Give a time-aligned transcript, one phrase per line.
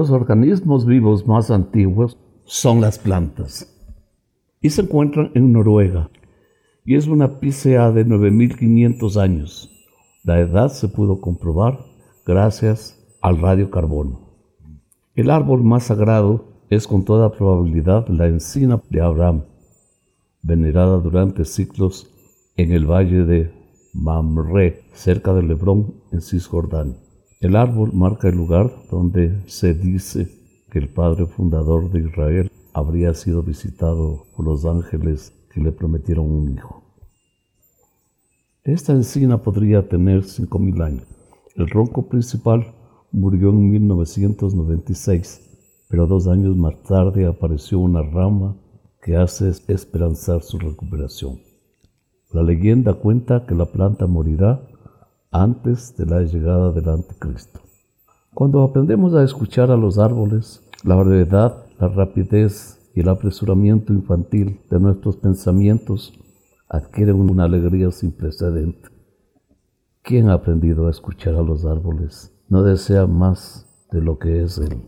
[0.00, 2.16] Los organismos vivos más antiguos
[2.46, 3.78] son las plantas
[4.62, 6.08] y se encuentran en Noruega
[6.86, 9.70] y es una PCA de 9500 años.
[10.24, 11.80] La edad se pudo comprobar
[12.24, 14.20] gracias al radiocarbono.
[15.16, 19.42] El árbol más sagrado es con toda probabilidad la encina de Abraham,
[20.42, 22.10] venerada durante siglos
[22.56, 23.52] en el valle de
[23.92, 27.09] Mamre, cerca de Lebrón, en Cisjordania.
[27.40, 30.28] El árbol marca el lugar donde se dice
[30.70, 36.30] que el padre fundador de Israel habría sido visitado por los ángeles que le prometieron
[36.30, 36.82] un hijo.
[38.62, 41.06] Esta encina podría tener 5.000 años.
[41.56, 42.74] El ronco principal
[43.10, 48.54] murió en 1996, pero dos años más tarde apareció una rama
[49.02, 51.38] que hace esperanzar su recuperación.
[52.32, 54.60] La leyenda cuenta que la planta morirá
[55.30, 57.60] antes de la llegada del anticristo.
[58.34, 64.60] Cuando aprendemos a escuchar a los árboles, la brevedad, la rapidez y el apresuramiento infantil
[64.70, 66.12] de nuestros pensamientos
[66.68, 68.88] adquieren una alegría sin precedente.
[70.02, 74.58] ¿Quién ha aprendido a escuchar a los árboles no desea más de lo que es
[74.58, 74.82] él?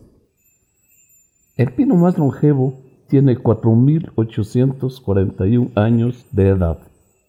[1.55, 6.79] El pino más longevo tiene 4.841 años de edad.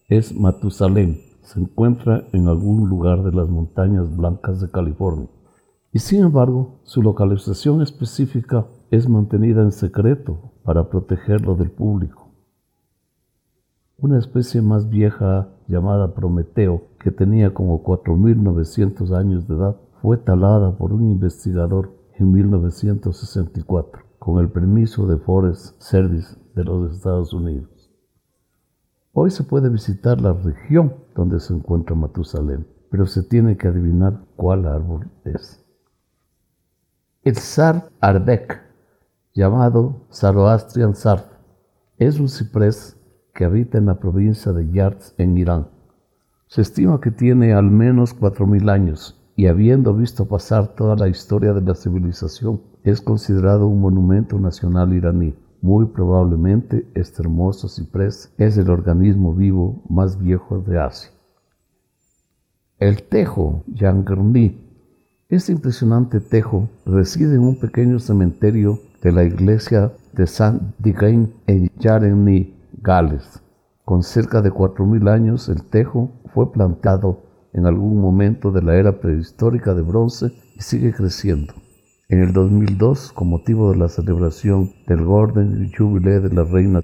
[0.08, 1.20] Es Matusalén.
[1.44, 5.28] Se encuentra en algún lugar de las montañas blancas de California.
[5.92, 12.32] Y sin embargo, su localización específica es mantenida en secreto para protegerlo del público.
[13.98, 20.76] Una especie más vieja llamada Prometeo, que tenía como 4.900 años de edad, fue talada
[20.76, 27.73] por un investigador en 1964 con el permiso de Forest Service de los Estados Unidos.
[29.16, 34.24] Hoy se puede visitar la región donde se encuentra Matusalem, pero se tiene que adivinar
[34.34, 35.64] cuál árbol es.
[37.22, 38.60] El Sar Arbeck,
[39.32, 41.40] llamado Zoroastrian Sar,
[41.96, 43.00] es un ciprés
[43.32, 45.68] que habita en la provincia de Yards en Irán.
[46.48, 51.52] Se estima que tiene al menos 4.000 años y habiendo visto pasar toda la historia
[51.52, 55.36] de la civilización, es considerado un monumento nacional iraní.
[55.64, 61.10] Muy probablemente este hermoso ciprés es el organismo vivo más viejo de Asia.
[62.78, 64.60] El tejo Yangerni.
[65.30, 71.70] Este impresionante tejo reside en un pequeño cementerio de la iglesia de Saint Digain en
[71.78, 73.42] Yareni, Gales.
[73.86, 77.22] Con cerca de 4.000 años, el tejo fue plantado
[77.54, 81.54] en algún momento de la era prehistórica de bronce y sigue creciendo.
[82.10, 86.82] En el 2002, con motivo de la celebración del Golden Jubilee de la Reina,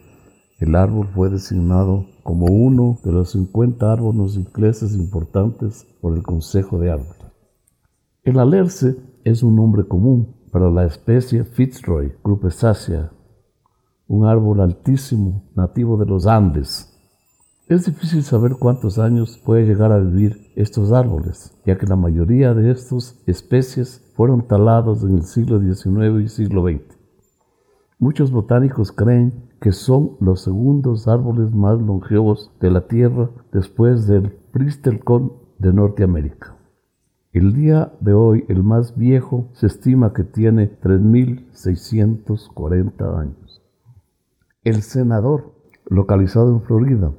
[0.59, 6.79] el árbol fue designado como uno de los 50 árboles ingleses importantes por el Consejo
[6.79, 7.23] de Árboles.
[8.23, 13.13] El alerce es un nombre común para la especie Fitzroy grupesacea,
[14.09, 16.91] un árbol altísimo nativo de los Andes,
[17.71, 22.53] es difícil saber cuántos años puede llegar a vivir estos árboles, ya que la mayoría
[22.53, 26.99] de estas especies fueron talados en el siglo XIX y siglo XX.
[27.99, 34.33] Muchos botánicos creen que son los segundos árboles más longevos de la Tierra después del
[34.53, 36.55] Pristelcon de Norteamérica.
[37.33, 43.63] El día de hoy, el más viejo se estima que tiene 3.640 años.
[44.65, 45.55] El senador,
[45.87, 47.15] localizado en Florida,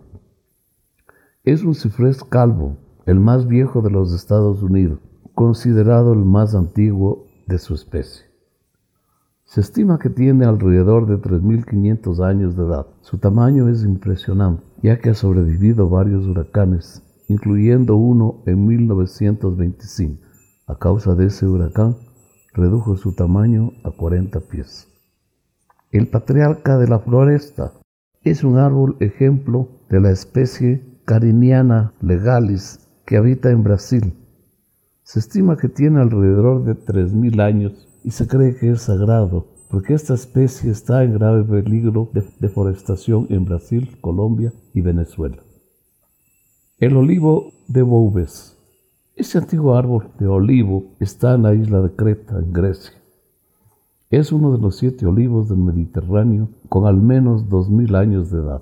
[1.45, 4.99] es un ciprés calvo, el más viejo de los Estados Unidos,
[5.41, 8.27] considerado el más antiguo de su especie.
[9.43, 12.85] Se estima que tiene alrededor de 3.500 años de edad.
[13.01, 20.21] Su tamaño es impresionante, ya que ha sobrevivido varios huracanes, incluyendo uno en 1925.
[20.67, 21.97] A causa de ese huracán,
[22.53, 24.89] redujo su tamaño a 40 pies.
[25.89, 27.73] El patriarca de la floresta
[28.21, 34.20] es un árbol ejemplo de la especie Cariniana legalis que habita en Brasil.
[35.11, 39.93] Se estima que tiene alrededor de 3.000 años y se cree que es sagrado porque
[39.93, 45.43] esta especie está en grave peligro de deforestación en Brasil, Colombia y Venezuela.
[46.77, 48.57] El olivo de Boubes.
[49.13, 52.93] Este antiguo árbol de olivo está en la isla de Creta, en Grecia.
[54.09, 58.61] Es uno de los siete olivos del Mediterráneo con al menos 2.000 años de edad.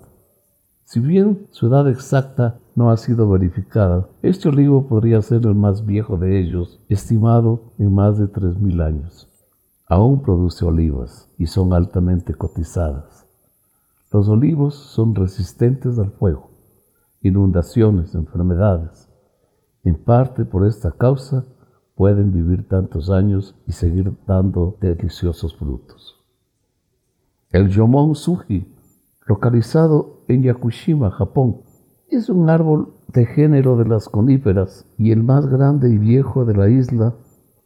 [0.90, 5.86] Si bien su edad exacta no ha sido verificada, este olivo podría ser el más
[5.86, 9.28] viejo de ellos, estimado en más de 3.000 años.
[9.86, 13.28] Aún produce olivas y son altamente cotizadas.
[14.12, 16.50] Los olivos son resistentes al fuego,
[17.22, 19.08] inundaciones, enfermedades.
[19.84, 21.46] En parte por esta causa,
[21.94, 26.16] pueden vivir tantos años y seguir dando deliciosos frutos.
[27.52, 28.79] El Yomon Suji,
[29.30, 31.62] localizado en Yakushima, Japón,
[32.10, 36.56] es un árbol de género de las coníferas y el más grande y viejo de
[36.56, 37.14] la isla,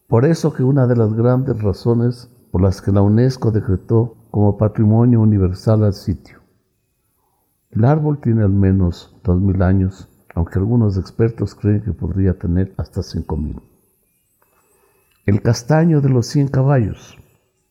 [0.09, 4.57] por eso que una de las grandes razones por las que la UNESCO decretó como
[4.57, 6.39] patrimonio universal al sitio.
[7.71, 12.99] El árbol tiene al menos 2.000 años, aunque algunos expertos creen que podría tener hasta
[12.99, 13.61] 5.000.
[15.25, 17.17] El castaño de los 100 caballos.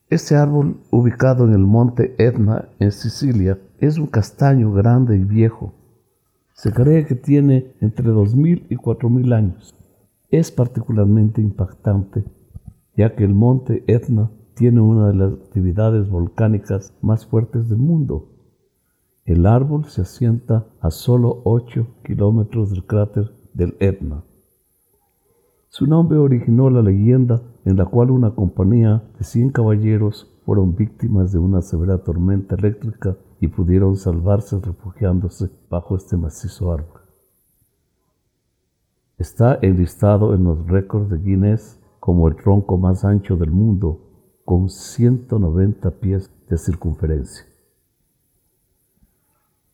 [0.08, 5.74] Este árbol, ubicado en el monte Etna, en Sicilia, es un castaño grande y viejo.
[6.54, 9.74] Se cree que tiene entre 2.000 y 4.000 años.
[10.30, 12.22] Es particularmente impactante,
[12.96, 18.28] ya que el monte Etna tiene una de las actividades volcánicas más fuertes del mundo.
[19.24, 24.22] El árbol se asienta a solo 8 kilómetros del cráter del Etna.
[25.70, 31.32] Su nombre originó la leyenda en la cual una compañía de 100 caballeros fueron víctimas
[31.32, 37.00] de una severa tormenta eléctrica y pudieron salvarse refugiándose bajo este macizo árbol.
[39.18, 43.98] Está enlistado en los récords de Guinness como el tronco más ancho del mundo,
[44.44, 47.44] con 190 pies de circunferencia.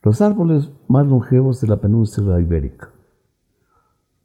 [0.02, 2.90] Los árboles más longevos de la península ibérica.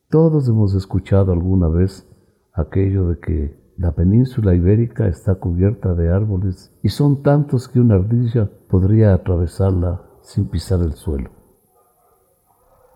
[0.10, 2.07] Todos hemos escuchado alguna vez
[2.54, 7.96] aquello de que la península ibérica está cubierta de árboles y son tantos que una
[7.96, 11.32] ardilla podría atravesarla sin pisar el suelo.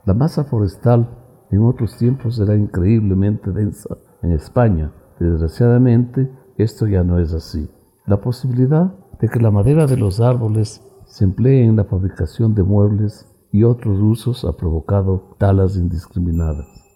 [0.06, 1.10] La masa forestal
[1.52, 4.94] en otros tiempos era increíblemente densa en España.
[5.20, 7.70] Desgraciadamente, esto ya no es así.
[8.06, 12.64] La posibilidad de que la madera de los árboles se emplee en la fabricación de
[12.64, 16.87] muebles y otros usos ha provocado talas indiscriminadas.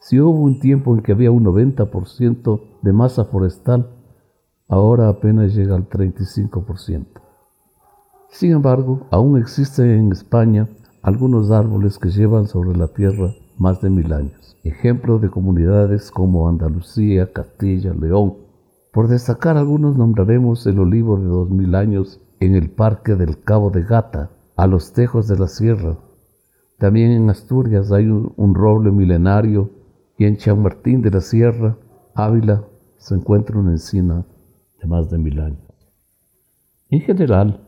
[0.00, 3.90] Si hubo un tiempo en que había un 90% de masa forestal,
[4.66, 7.06] ahora apenas llega al 35%.
[8.30, 10.68] Sin embargo, aún existen en España
[11.02, 16.48] algunos árboles que llevan sobre la tierra más de mil años, ejemplo de comunidades como
[16.48, 18.36] Andalucía, Castilla, León.
[18.92, 23.70] Por destacar algunos nombraremos el olivo de dos mil años en el Parque del Cabo
[23.70, 25.98] de Gata, a los Tejos de la Sierra.
[26.78, 29.79] También en Asturias hay un, un roble milenario
[30.20, 31.78] y en Chamartín de la Sierra,
[32.14, 32.68] Ávila,
[32.98, 34.26] se encuentra una encina
[34.78, 35.62] de más de mil años.
[36.90, 37.66] En general,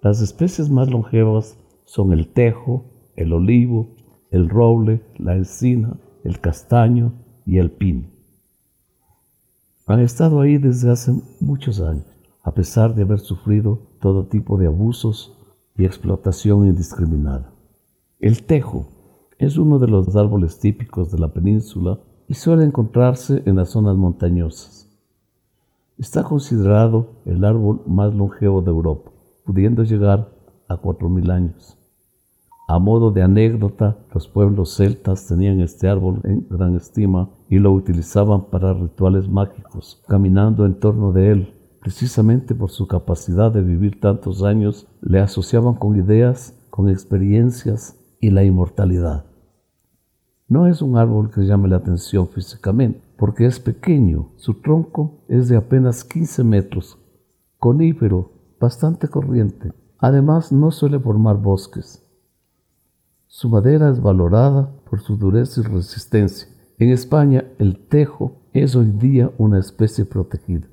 [0.00, 2.84] las especies más longevas son el tejo,
[3.16, 3.96] el olivo,
[4.30, 7.12] el roble, la encina, el castaño
[7.44, 8.06] y el pino.
[9.88, 12.06] Han estado ahí desde hace muchos años,
[12.44, 15.36] a pesar de haber sufrido todo tipo de abusos
[15.76, 17.52] y explotación indiscriminada.
[18.20, 18.93] El tejo
[19.44, 21.98] es uno de los árboles típicos de la península
[22.28, 24.88] y suele encontrarse en las zonas montañosas.
[25.98, 29.10] Está considerado el árbol más longevo de Europa,
[29.44, 30.28] pudiendo llegar
[30.68, 31.78] a 4.000 años.
[32.66, 37.72] A modo de anécdota, los pueblos celtas tenían este árbol en gran estima y lo
[37.72, 41.54] utilizaban para rituales mágicos, caminando en torno de él.
[41.80, 48.30] Precisamente por su capacidad de vivir tantos años, le asociaban con ideas, con experiencias y
[48.30, 49.26] la inmortalidad.
[50.54, 54.28] No es un árbol que llame la atención físicamente, porque es pequeño.
[54.36, 56.96] Su tronco es de apenas 15 metros,
[57.58, 58.30] conífero,
[58.60, 59.72] bastante corriente.
[59.98, 62.08] Además, no suele formar bosques.
[63.26, 66.46] Su madera es valorada por su dureza y resistencia.
[66.78, 70.68] En España, el tejo es hoy día una especie protegida.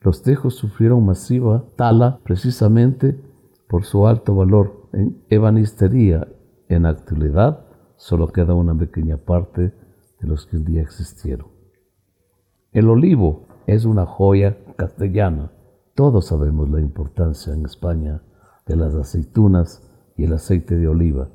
[0.00, 3.16] Los tejos sufrieron masiva tala precisamente
[3.68, 6.26] por su alto valor en ebanistería.
[6.68, 7.65] En actualidad
[7.96, 9.72] solo queda una pequeña parte
[10.20, 11.48] de los que un día existieron.
[12.72, 15.50] El olivo es una joya castellana.
[15.94, 18.22] Todos sabemos la importancia en España
[18.66, 19.82] de las aceitunas
[20.16, 21.28] y el aceite de oliva.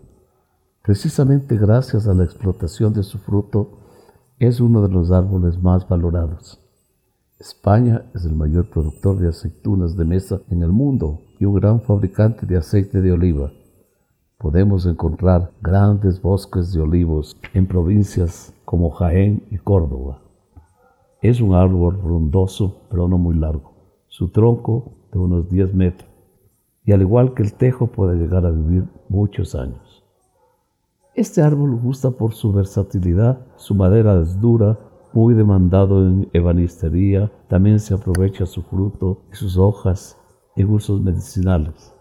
[0.83, 3.79] Precisamente gracias a la explotación de su fruto,
[4.39, 6.59] es uno de los árboles más valorados.
[7.39, 11.81] España es el mayor productor de aceitunas de mesa en el mundo y un gran
[11.81, 13.51] fabricante de aceite de oliva.
[14.41, 20.23] Podemos encontrar grandes bosques de olivos en provincias como Jaén y Córdoba.
[21.21, 23.73] Es un árbol frondoso, pero no muy largo.
[24.07, 26.09] Su tronco de unos 10 metros.
[26.83, 30.03] Y al igual que el tejo puede llegar a vivir muchos años.
[31.13, 33.45] Este árbol gusta por su versatilidad.
[33.57, 34.79] Su madera es dura,
[35.13, 40.17] muy demandado en ebanistería, también se aprovecha su fruto y sus hojas
[40.55, 41.93] en usos medicinales.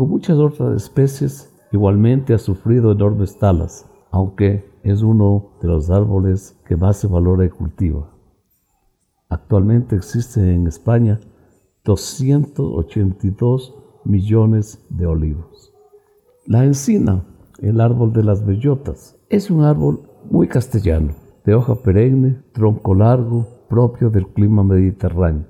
[0.00, 3.86] Con muchas otras especies, igualmente ha sufrido enormes talas.
[4.10, 8.10] aunque es uno de los árboles que más se valora y cultiva.
[9.28, 11.20] Actualmente existe en España
[11.84, 13.74] 282
[14.06, 15.70] millones de olivos.
[16.46, 17.22] La encina,
[17.58, 21.12] el árbol de las bellotas, es un árbol muy castellano,
[21.44, 25.44] de hoja perenne, tronco largo, propio del clima mediterráneo.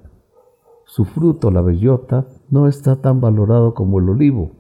[0.86, 4.52] Su fruto, la bellota, no está tan valorado como el olivo.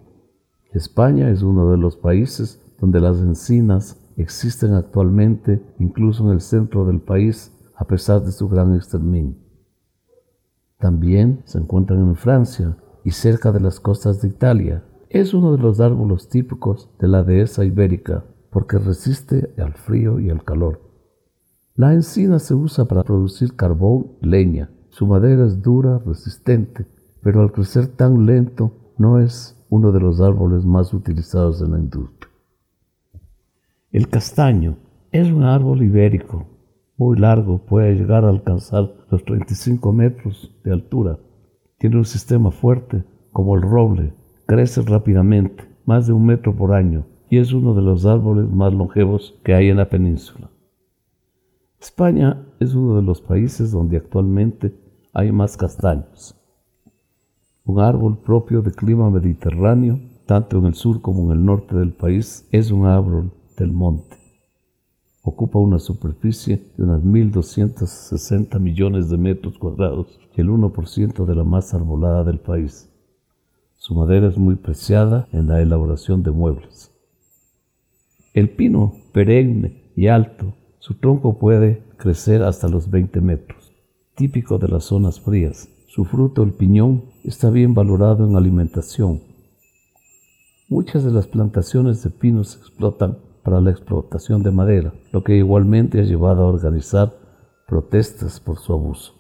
[0.72, 6.84] España es uno de los países donde las encinas existen actualmente, incluso en el centro
[6.86, 9.36] del país, a pesar de su gran exterminio.
[10.78, 14.84] También se encuentran en Francia y cerca de las costas de Italia.
[15.08, 20.30] Es uno de los árboles típicos de la dehesa ibérica porque resiste al frío y
[20.30, 20.80] al calor.
[21.74, 24.70] La encina se usa para producir carbón y leña.
[24.90, 26.86] Su madera es dura, resistente,
[27.22, 31.78] pero al crecer tan lento no es uno de los árboles más utilizados en la
[31.78, 32.30] industria.
[33.90, 34.76] El castaño
[35.12, 36.46] es un árbol ibérico
[37.00, 41.18] muy largo, puede llegar a alcanzar los 35 metros de altura.
[41.78, 44.12] Tiene un sistema fuerte, como el roble,
[44.44, 48.74] crece rápidamente, más de un metro por año, y es uno de los árboles más
[48.74, 50.50] longevos que hay en la península.
[51.80, 54.74] España es uno de los países donde actualmente
[55.14, 56.39] hay más castaños.
[57.70, 61.92] Un árbol propio de clima mediterráneo, tanto en el sur como en el norte del
[61.92, 64.20] país, es un árbol del monte
[65.22, 71.44] ocupa una superficie de unas 1.260 millones de metros cuadrados y el 1% de la
[71.44, 72.88] masa arbolada del país.
[73.76, 76.92] Su madera es muy preciada en la elaboración de muebles.
[78.34, 83.72] El pino, perenne y alto, su tronco puede crecer hasta los 20 metros,
[84.14, 85.68] típico de las zonas frías.
[85.92, 89.22] Su fruto, el piñón, está bien valorado en alimentación.
[90.68, 95.34] Muchas de las plantaciones de pinos se explotan para la explotación de madera, lo que
[95.34, 97.12] igualmente ha llevado a organizar
[97.66, 99.14] protestas por su abuso.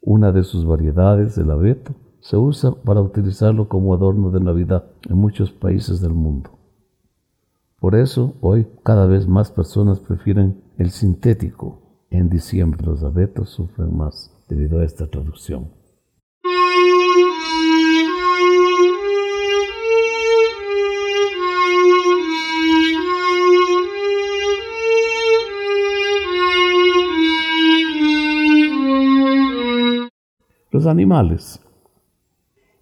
[0.00, 5.18] Una de sus variedades, el abeto, se usa para utilizarlo como adorno de Navidad en
[5.18, 6.48] muchos países del mundo.
[7.78, 12.06] Por eso, hoy cada vez más personas prefieren el sintético.
[12.08, 15.75] En diciembre los abetos sufren más debido a esta traducción.
[30.86, 31.60] Animales.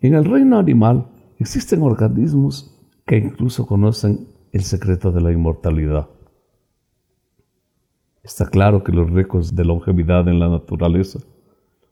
[0.01, 1.07] En el reino animal
[1.39, 2.71] existen organismos
[3.07, 6.09] que incluso conocen el secreto de la inmortalidad.
[8.23, 11.21] Está claro que los récords de longevidad en la naturaleza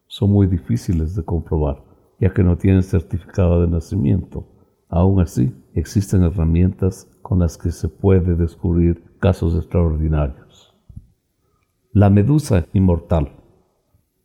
[0.07, 1.83] son muy difíciles de comprobar,
[2.19, 4.47] ya que no tienen certificado de nacimiento.
[4.89, 10.73] Aún así, existen herramientas con las que se puede descubrir casos extraordinarios.
[11.91, 13.42] La medusa inmortal.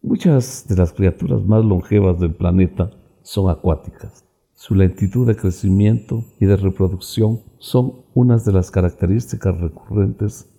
[0.09, 4.25] Muchas de las criaturas más longevas del planeta son acuáticas.
[4.55, 10.51] Su lentitud de crecimiento y de reproducción son unas de las características recurrentes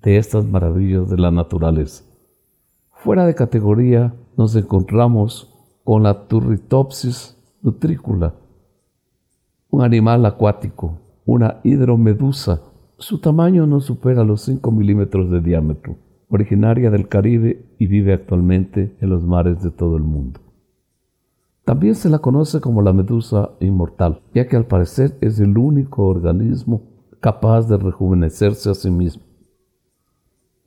[0.00, 2.04] de estas maravillas de la naturaleza.
[2.92, 8.36] Fuera de categoría nos encontramos con la Turritopsis nutricula,
[9.70, 12.62] un animal acuático, una hidromedusa.
[12.96, 15.96] Su tamaño no supera los 5 milímetros de diámetro
[16.28, 20.40] originaria del Caribe y vive actualmente en los mares de todo el mundo.
[21.64, 26.06] También se la conoce como la medusa inmortal, ya que al parecer es el único
[26.06, 26.82] organismo
[27.20, 29.22] capaz de rejuvenecerse a sí mismo.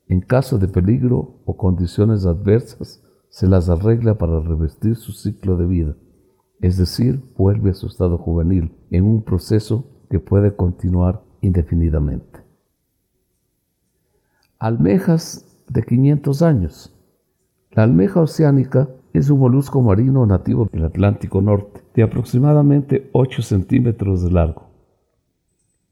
[0.07, 5.65] En caso de peligro o condiciones adversas, se las arregla para revestir su ciclo de
[5.65, 5.95] vida,
[6.59, 12.41] es decir, vuelve a su estado juvenil en un proceso que puede continuar indefinidamente.
[14.59, 16.93] Almejas de 500 años.
[17.71, 24.23] La almeja oceánica es un molusco marino nativo del Atlántico Norte, de aproximadamente 8 centímetros
[24.23, 24.69] de largo.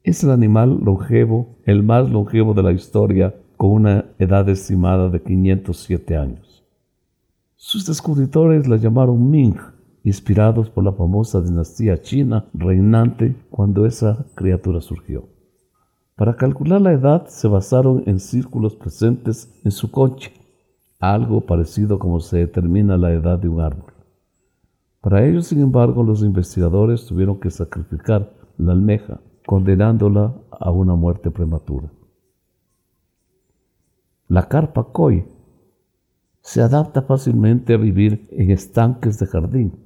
[0.04, 5.22] Es el animal longevo, el más longevo de la historia, con una edad estimada de
[5.22, 6.64] 507 años.
[7.56, 9.58] Sus descubridores la llamaron Ming,
[10.04, 15.39] inspirados por la famosa dinastía china reinante cuando esa criatura surgió.
[16.20, 20.30] Para calcular la edad se basaron en círculos presentes en su concha,
[21.00, 23.94] algo parecido como se determina la edad de un árbol.
[25.00, 31.32] Para ello, sin embargo, los investigadores tuvieron que sacrificar la almeja, condenándola a una muerte
[31.32, 31.90] prematura.
[34.28, 35.26] La carpa koi
[36.42, 39.80] se adapta fácilmente a vivir en estanques de jardín.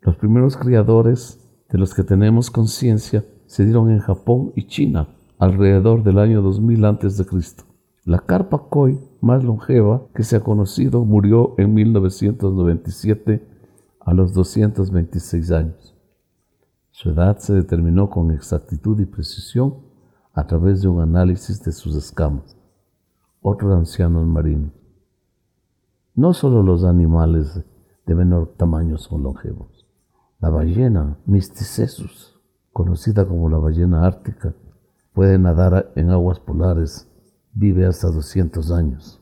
[0.00, 5.08] Los primeros criadores de los que tenemos conciencia se dieron en Japón y China,
[5.38, 7.26] alrededor del año 2000 a.C.
[8.04, 13.46] La carpa koi más longeva que se ha conocido murió en 1997
[14.00, 15.94] a los 226 años.
[16.90, 19.76] Su edad se determinó con exactitud y precisión
[20.32, 22.56] a través de un análisis de sus escamas.
[23.40, 24.72] Otros ancianos marinos.
[26.14, 27.62] No solo los animales
[28.06, 29.86] de menor tamaño son longevos.
[30.40, 32.40] La ballena Mysticesus,
[32.72, 34.54] conocida como la ballena ártica,
[35.18, 37.10] puede nadar en aguas polares,
[37.52, 39.20] vive hasta 200 años,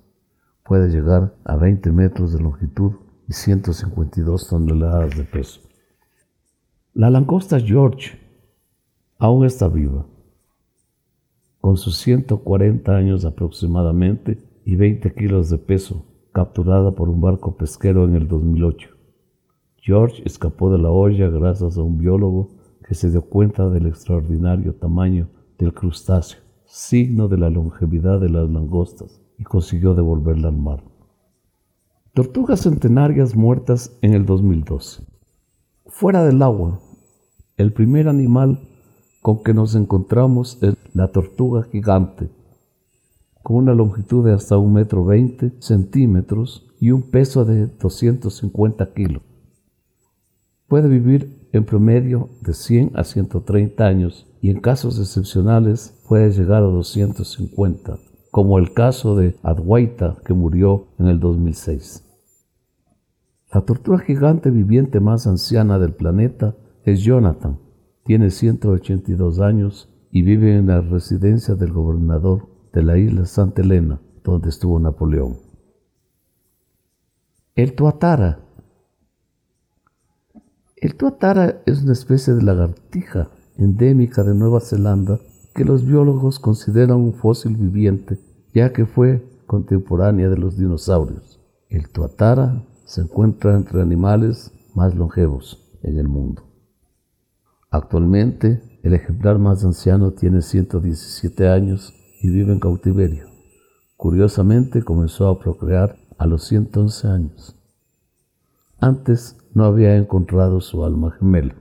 [0.62, 2.92] puede llegar a 20 metros de longitud
[3.26, 5.62] y 152 toneladas de peso.
[6.92, 8.10] La langosta George
[9.18, 10.04] aún está viva,
[11.62, 18.04] con sus 140 años aproximadamente y 20 kilos de peso, capturada por un barco pesquero
[18.04, 18.90] en el 2008.
[19.78, 22.50] George escapó de la olla gracias a un biólogo
[22.86, 28.48] que se dio cuenta del extraordinario tamaño del crustáceo, signo de la longevidad de las
[28.50, 30.82] langostas, y consiguió devolverla al mar.
[32.14, 35.04] Tortugas centenarias muertas en el 2012.
[35.86, 36.80] Fuera del agua,
[37.56, 38.60] el primer animal
[39.22, 42.30] con que nos encontramos es la tortuga gigante,
[43.42, 49.22] con una longitud de hasta un metro veinte centímetros y un peso de 250 kilos.
[50.68, 56.62] Puede vivir en promedio de 100 a 130 años y en casos excepcionales puede llegar
[56.62, 57.98] a 250,
[58.30, 62.04] como el caso de Adwaita que murió en el 2006.
[63.52, 67.58] La tortuga gigante viviente más anciana del planeta es Jonathan.
[68.04, 74.00] Tiene 182 años y vive en la residencia del gobernador de la isla Santa Elena,
[74.22, 75.38] donde estuvo Napoleón.
[77.54, 78.45] El tuatara.
[80.78, 85.18] El tuatara es una especie de lagartija endémica de Nueva Zelanda
[85.54, 88.18] que los biólogos consideran un fósil viviente,
[88.52, 91.40] ya que fue contemporánea de los dinosaurios.
[91.70, 96.42] El tuatara se encuentra entre animales más longevos en el mundo.
[97.70, 103.28] Actualmente, el ejemplar más anciano tiene 117 años y vive en cautiverio.
[103.96, 107.55] Curiosamente, comenzó a procrear a los 111 años.
[108.78, 111.54] Antes no había encontrado su alma gemela.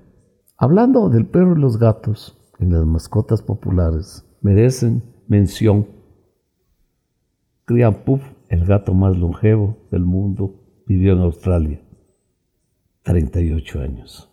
[0.57, 5.87] Hablando del perro y los gatos, en las mascotas populares merecen mención
[7.65, 11.81] Crian Puff, el gato más longevo del mundo, vivió en Australia
[13.03, 14.29] 38 años.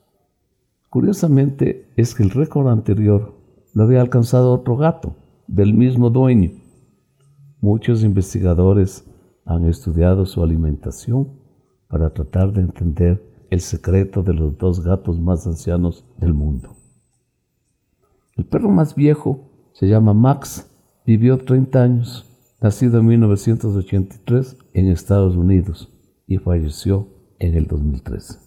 [0.91, 3.35] Curiosamente es que el récord anterior
[3.75, 5.17] lo había alcanzado otro gato,
[5.47, 6.51] del mismo dueño.
[7.61, 9.09] Muchos investigadores
[9.45, 11.42] han estudiado su alimentación
[11.93, 16.75] para tratar de entender el secreto de los dos gatos más ancianos del mundo.
[18.35, 20.71] El perro más viejo se llama Max,
[21.05, 22.25] vivió 30 años,
[22.63, 25.93] nacido en 1983 en Estados Unidos
[26.27, 28.39] y falleció en el 2013.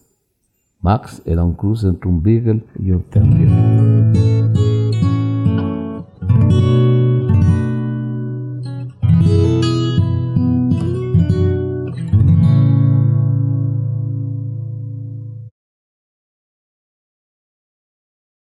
[0.82, 3.95] Max era un cruce entre un Beagle y un Terrier.